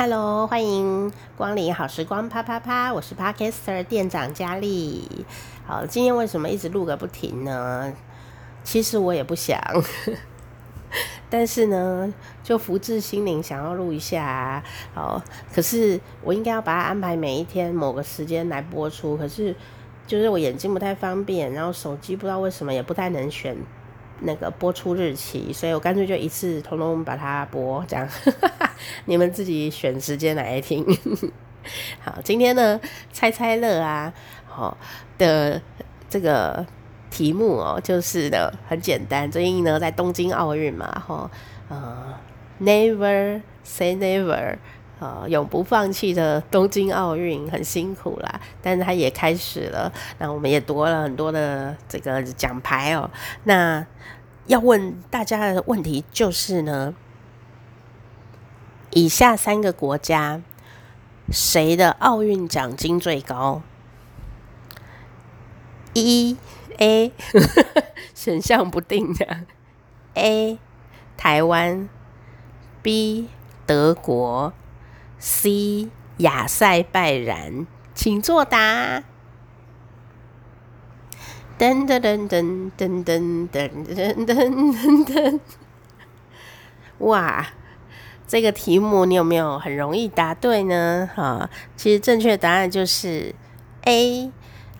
[0.00, 5.26] Hello，欢迎光临好时光啪啪啪，我是 Podcaster 店长佳丽。
[5.66, 7.92] 好，今天为什么一直录个不停呢？
[8.62, 9.60] 其实我也不想，
[11.28, 12.14] 但是呢，
[12.44, 14.62] 就福至心灵想要录一下啊。
[14.94, 15.20] 好，
[15.52, 19.52] 可是我应该要把它安排每一天某个时间来播出，可是
[20.06, 23.56] 就是我眼睛不太方便，然后手机不知道为什么也不太能选。
[24.20, 28.08] 那个播出日期，所以我干脆就一次通通把它播，这样
[29.06, 30.84] 你们自己选时间来听。
[32.00, 32.80] 好，今天呢，
[33.12, 34.12] 猜猜乐啊，
[34.46, 34.76] 好
[35.18, 35.60] 的
[36.08, 36.66] 这个
[37.10, 41.30] 题目哦，就是的很简单，最近呢在东京奥运嘛，哈，
[41.68, 42.14] 呃
[42.60, 44.56] ，Never say never。
[45.00, 49.92] 呃，永不放弃的东京奥运很辛苦啦，但是它也开始了。
[50.18, 53.08] 那我们也夺了很多的这个奖牌哦。
[53.44, 53.86] 那
[54.46, 56.94] 要问大家的问题就是呢，
[58.90, 60.42] 以下三个国家
[61.30, 63.62] 谁的奥运奖金最高？
[65.94, 66.36] 一
[66.78, 67.12] A
[68.14, 69.44] 选项不定的
[70.14, 70.58] A
[71.16, 71.88] 台湾
[72.82, 73.28] ，B
[73.64, 74.52] 德国。
[75.18, 75.88] C
[76.18, 79.02] 亚塞拜然，请作答。
[81.58, 85.40] 噔噔噔噔噔噔噔噔噔噔！
[86.98, 87.48] 哇，
[88.28, 91.10] 这个题目你有没有很容易答对呢？
[91.14, 93.34] 哈，其实正确答案就是
[93.82, 94.30] A。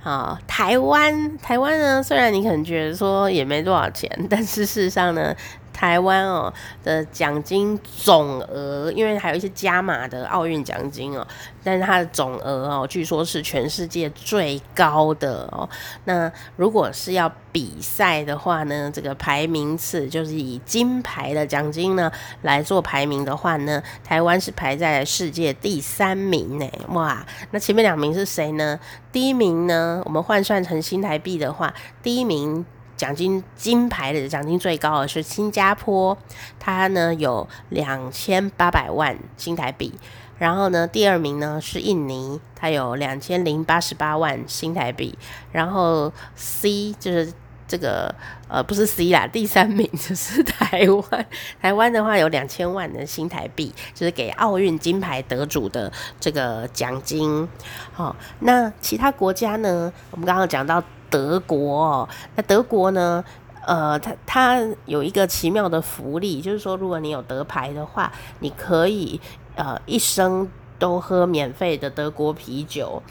[0.01, 5.35] 好，台湾，台湾呢，虽然你可能觉得说也没多少钱，但是事实上呢。
[5.79, 11.25] 台湾哦的奖金总额，因为还有一些加码的奥运奖金哦，
[11.63, 15.69] 但是它的总额哦，据说是全世界最高的哦。
[16.05, 22.11] 那如果是要比赛的话呢，这个排名次就是以金牌的奖金呢
[22.43, 26.69] 来做排名的话呢，台湾是排在世界第三名呢。
[26.89, 28.81] 哇，那前面两名是谁呢？
[29.13, 31.73] 第一名呢，我们换算成新台币的话，
[32.03, 32.67] 第一名。
[32.99, 36.19] 奖金金牌的奖金最高的是新加坡，
[36.59, 39.95] 它呢有两千八百万新台币。
[40.37, 45.17] 然后呢，第二名呢是印尼，它有两千零八十八万新台币。
[45.53, 47.33] 然后 C 就是
[47.67, 48.15] 这个
[48.49, 51.27] 呃不是 C 啦，第三名就是台湾。
[51.61, 57.49] 台湾的话有两千万的新台币，就是给奥运金牌得主的这个奖金。
[57.93, 59.93] 好，那其他国家呢？
[60.11, 60.83] 我们刚刚讲到。
[61.11, 63.25] 德国哦，那德国呢？
[63.67, 68.11] 呃，它它有一个奇妙的福利，就是说，如果你有得牌的话，
[68.41, 69.21] 你可以
[69.57, 70.49] 呃一生
[70.79, 73.03] 都喝免费的德国啤酒。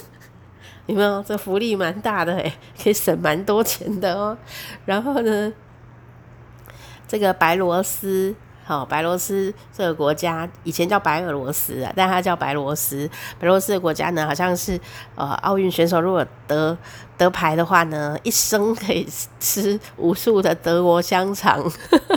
[0.84, 1.22] 有没有？
[1.22, 2.52] 这福利蛮大的诶，
[2.82, 4.36] 可以省蛮多钱的哦。
[4.84, 5.52] 然后呢，
[7.08, 8.34] 这个白罗斯。
[8.68, 13.08] 好，白罗斯这个国家以前叫白俄罗斯啊，但它叫白罗斯。
[13.38, 14.78] 白罗斯的国家呢，好像是
[15.14, 16.76] 呃奥运选手如果得
[17.16, 21.62] 得牌的话呢，一生可以吃无数的德国香肠，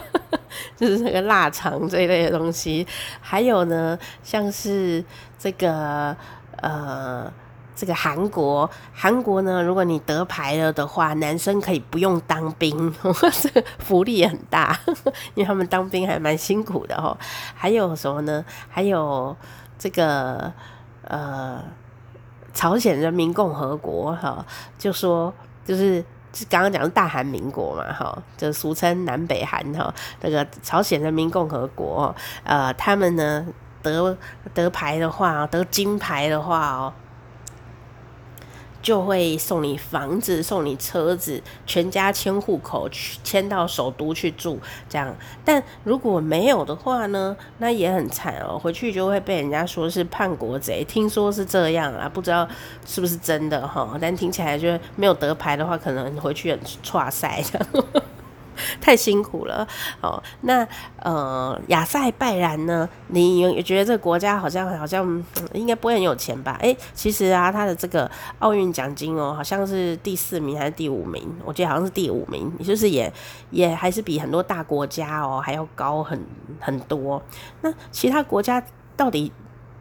[0.75, 2.88] 就是那个腊肠这一类的东西。
[3.21, 5.05] 还有呢，像是
[5.38, 6.17] 这个
[6.61, 7.31] 呃。
[7.79, 14.78] 这个韩国，韩国呢，如果你得牌了的话，男生可以不用当兵， 呵呵这个福利也很大，
[15.34, 17.18] 因为他们当兵还蛮辛苦的哦。
[17.56, 18.44] 还有什么呢？
[18.68, 19.34] 还有
[19.78, 20.51] 这个
[21.06, 21.63] 呃，
[22.53, 24.45] 朝鲜人民共和国哈，
[24.78, 26.03] 就说就是
[26.50, 29.94] 刚刚讲的大韩民国嘛哈，就俗称南北韩哈。
[30.19, 32.13] 那个朝鲜人民共和国，
[32.44, 33.47] 呃，他们呢
[33.81, 34.18] 得
[34.53, 36.94] 得牌的话，得金牌的话哦。
[38.81, 45.16] 就会送你房子，送你车子，全家迁户口，去迁到首都去住，这样。
[45.44, 50.84] 但如果没有的话呢，那也很惨哦，回去就会被人家说是叛国贼。
[50.84, 52.47] 听说是这样啊，不知道
[52.85, 53.97] 是不是真的哈。
[54.00, 57.85] 但听起来就没有得牌的话，可能回去很挫赛这样。
[58.81, 59.67] 太辛苦了
[60.01, 60.21] 哦。
[60.41, 62.87] 那呃，亚塞拜然呢？
[63.07, 65.23] 你有觉得这个国家好像好像、
[65.53, 66.57] 应该不会很有钱吧？
[66.61, 68.09] 诶，其实啊，它的这个
[68.39, 71.27] 奥运奖金哦，好像是第四名还是第五名？
[71.45, 73.11] 我记得好像是第五名，也就是也
[73.50, 76.19] 也还是比很多大国家哦还要高很
[76.59, 77.21] 很多。
[77.62, 78.63] 那其他国家
[78.95, 79.31] 到底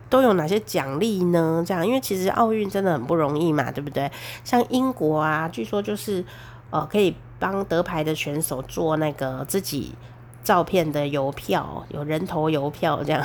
[0.08, 1.62] 都有哪些奖励呢？
[1.66, 4.10] 这样，因为其实奥运真的很不容易嘛，对不对？
[4.44, 6.24] 像英国啊，据说就是
[6.70, 7.14] 呃可以。
[7.38, 9.94] 帮得牌的选手做那个自己
[10.42, 13.24] 照片的邮票，有人头邮票这样。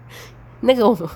[0.60, 1.08] 那个我们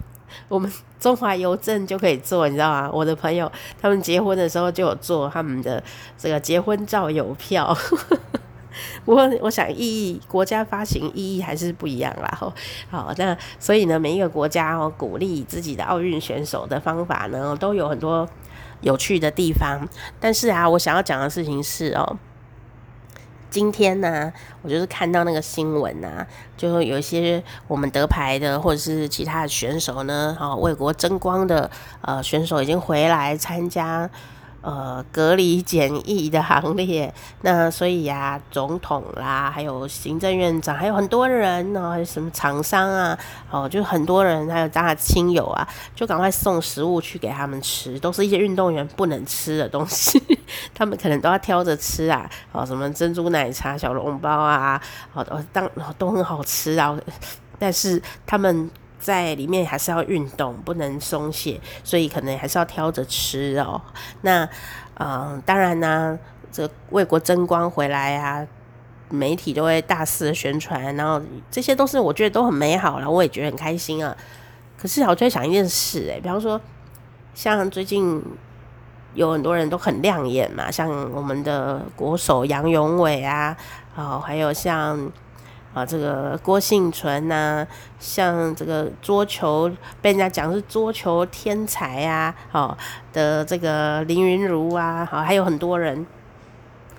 [0.48, 2.90] 我们中华邮政就可以做，你知道吗？
[2.92, 3.50] 我的朋友
[3.80, 5.82] 他们结婚的时候就有做他们的
[6.18, 7.76] 这个结婚照邮票。
[9.04, 12.52] 不过我想意义国家发行意义还是不一样啦。
[12.88, 18.28] 好，那所以呢，每一个国家哦，鼓励自己的奥运选手的方法呢，都有很多
[18.82, 19.88] 有趣的地方。
[20.20, 22.16] 但是啊，我想要讲的事情是哦。
[23.50, 24.32] 今天呢、
[24.62, 26.26] 我就是看到那个新闻啊，
[26.56, 31.70] 就有一些我们得牌的或者是其他的选手呢，啊，为国争光的
[32.02, 34.08] 呃选手已经回来参加。
[34.62, 43.18] 呃，隔离检疫的行列，那所以呀、啊，总统啦，还有行政院长，还有很多人呢，还有什么厂商啊，
[43.50, 50.22] 哦，就很多人，还有他的亲友啊，就赶快送食物去给他们吃，都是一些运动员不能吃的东西，
[50.74, 54.78] 他们可能都要挑着吃啊，哦，什么珍珠奶茶、小笼包啊，
[55.14, 55.66] 哦，当
[55.96, 56.94] 都很好吃啊，
[57.58, 58.70] 但是他们。
[59.00, 63.80] 在里面还是要运动，不能松懈，所以可能还是要挑着吃哦。
[64.20, 64.46] 那，
[64.98, 66.18] 嗯，当然呢，
[66.52, 68.46] 这为国争光回来啊，
[69.08, 71.20] 媒体都会大肆的宣传，然后
[71.50, 74.14] 这些都是我觉得都很美好了，我也觉得很开心啊。
[74.78, 76.60] 可是我就会想一件事，诶，比方说，
[77.34, 78.22] 像最近
[79.14, 83.56] 有很多人都很亮眼嘛，像我们的国手杨永伟啊，
[83.96, 85.10] 哦，还有像。
[85.72, 87.64] 啊，这个郭幸存呐，
[88.00, 89.70] 像这个桌球
[90.02, 92.76] 被人家讲是桌球天才啊，好
[93.12, 96.04] 的这个林昀儒啊，好还有很多人，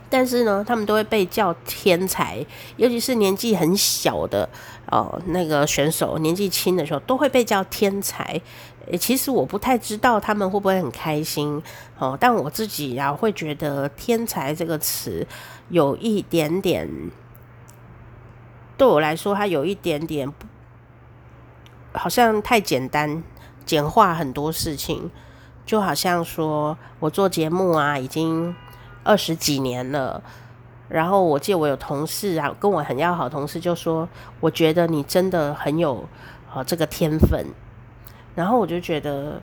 [0.10, 2.46] 但是呢，他们都会被叫天才，
[2.78, 4.48] 尤其是年纪很小的
[4.90, 8.42] 哦，那个选手年纪轻的时候都会被叫天才。
[8.90, 11.62] 诶，其实我不太知道他们会不会很开心
[12.00, 15.28] 哦，但我自己呀会觉得“天才”这个词
[15.68, 16.90] 有一点点。
[18.82, 20.34] 对我来说，它有一点点，
[21.94, 23.22] 好像太简单，
[23.64, 25.12] 简化很多事情。
[25.68, 28.56] 就好像说我做节目啊，已经
[29.04, 30.24] 二十几年了。
[30.90, 36.04] 然后我记得我有同事啊，跟我很要好同事就说，我觉得你真的很有
[36.52, 37.46] 呃这个天分。
[38.34, 39.40] 然后我就觉得，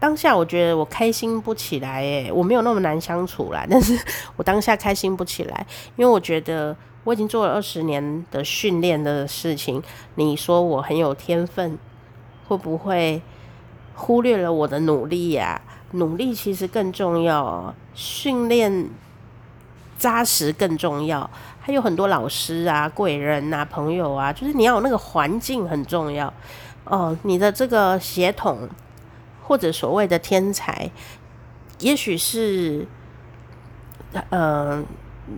[0.00, 3.66] 当下我觉得我开心不起来，诶， 我没有那么难相处啦。
[3.68, 4.02] 但是
[4.36, 5.66] 我当下开心不起来，
[5.96, 6.74] 因为我觉得。
[7.04, 9.82] 我已经做了二十年的训练的事情，
[10.16, 11.78] 你说我很有天分，
[12.46, 13.22] 会不会
[13.94, 15.60] 忽略了我的努力呀？
[15.92, 18.90] 努力其实更重要，训练
[19.98, 21.28] 扎实更重要。
[21.58, 26.32] 还有很多老师啊、贵人啊、朋友啊，就是你要有那个环境很重要
[26.84, 27.16] 哦。
[27.22, 28.68] 你的这个协同
[29.42, 30.90] 或者所谓的天才，
[31.78, 32.86] 也许是
[34.28, 34.84] 嗯。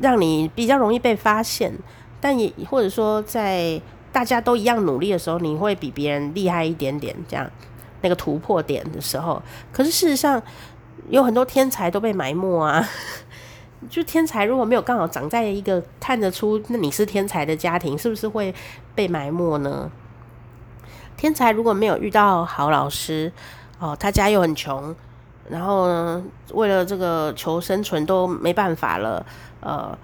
[0.00, 1.73] 让你比较容易被发现，
[2.21, 3.81] 但也或者说在
[4.12, 7.50] 大家都一样努力的时候，你会比别人厉害一点点，这样
[8.00, 9.43] 那个突破点的时候。
[9.73, 10.43] 可是事实上，
[11.09, 12.87] 有很多天才都被埋没啊。
[13.91, 18.55] 就天才如果没有刚好长在一个看得出那你是天才的家庭，是不是会
[18.94, 19.91] 被埋没呢？
[21.17, 23.33] 天才如果没有遇到好老师，
[23.81, 24.94] 哦，他家又很穷。
[25.49, 26.23] 然后呢，
[26.53, 29.25] 为了这个求生存都没办法了。
[29.61, 29.97] 呃，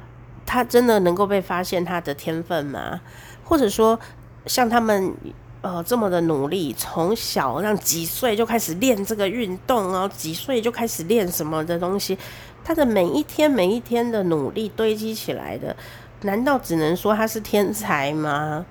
[0.46, 3.00] 他真的能够被发现他的天分吗？
[3.44, 3.98] 或者说，
[4.46, 5.14] 像他们
[5.62, 12.16] 呃这么的努力，从小让几岁就开始练这个运动，然后几岁就开始练什么的东西，
[12.64, 15.74] 他的每一天每一天的努力堆积起来的，
[16.22, 18.64] 难道只能说他是天才吗？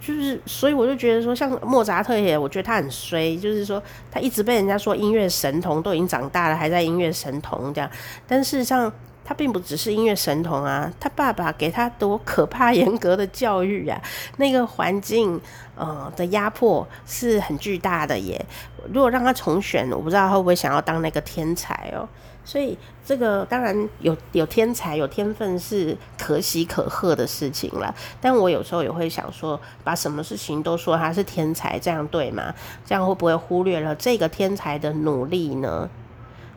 [0.00, 7.90] 就是，所以我就觉得说，像莫扎特也，我觉得他很衰，就是说他一直被人家说音乐神童，都已经长大了还在音乐神童这样。
[8.28, 8.92] 但事实上，
[9.30, 13.96] 他并不只是音乐神童啊，他爸爸给他多可怕严格的教育啊，
[14.38, 15.40] 那个环境
[15.76, 18.44] 呃的压迫是很巨大的耶。
[18.92, 22.08] 如果让他重选，我不知道会不会想要当那个天才哦。
[22.44, 32.52] 所以这个当然有有天才有天分是可喜可贺的事情了，但我有时候也会想说，把什么事情都说他是天才，这样对吗？
[32.84, 35.88] 这样会不会忽略了这个天才的努力呢？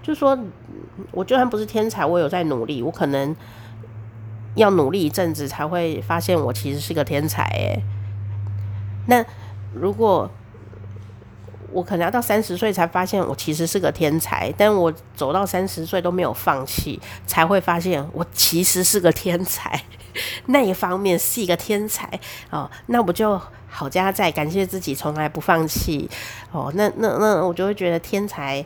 [0.04, 0.38] 就说
[1.12, 3.36] 我就算不是天才，我有在努力，我可能
[4.56, 7.82] 要努力一阵子才会发现我其实是个天才诶。
[9.08, 9.26] 那
[9.74, 10.30] 如果
[11.72, 19.82] 我可能要到三十岁才发现我其实是个天才，但我走到三十岁都没有放弃，才会发现我其实是个天才。
[20.46, 22.08] 那一方面是一个天才
[22.52, 26.08] 哦，那我就好加在感谢自己从来不放弃
[26.52, 26.72] 哦。
[26.76, 28.64] 那那那我就会觉得天才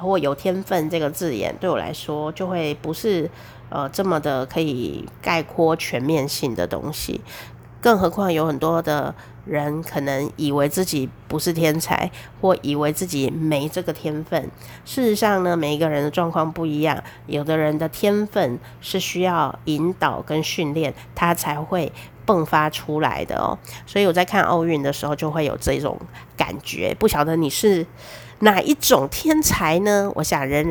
[0.00, 3.30] 或有天分这个字眼对我来说就会不是
[3.68, 7.20] 呃这么的可以概括全面性的东西。
[7.80, 9.14] 更何况有很多的
[9.46, 14.50] 人可能以为自己不是天才，或以为自己没这个天分。
[14.84, 21.90] 事实上呢，每一个人的状况不一样，有的人的天分是需要引导跟训练，他才会
[22.26, 23.58] 迸发出来的哦。
[23.86, 25.98] 所以我在看奥运的时候，就会有这种
[26.36, 26.94] 感觉。
[26.98, 27.86] 不晓得你是
[28.40, 30.10] 哪一种天才呢？
[30.16, 30.58] 我想人。